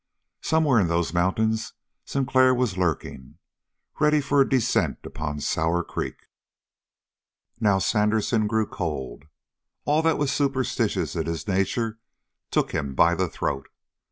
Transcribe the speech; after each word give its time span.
Somewhere 0.41 0.79
in 0.79 0.87
those 0.87 1.13
mountains 1.13 1.73
Sinclair 2.05 2.55
was 2.55 2.75
lurking, 2.75 3.37
ready 3.99 4.19
for 4.19 4.41
a 4.41 4.49
descent 4.49 4.97
upon 5.03 5.39
Sour 5.41 5.83
Creek. 5.83 6.25
Now 7.59 7.77
Sandersen 7.77 8.47
grew 8.47 8.65
cold. 8.65 9.25
All 9.85 10.01
that 10.01 10.17
was 10.17 10.31
superstitious 10.31 11.15
in 11.15 11.27
his 11.27 11.47
nature 11.47 11.99
took 12.49 12.71
him 12.71 12.95
by 12.95 13.13
the 13.13 13.29
throat. 13.29 13.67